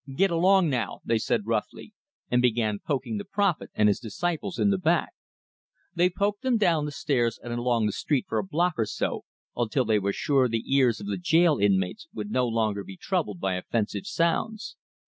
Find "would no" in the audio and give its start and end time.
12.15-12.47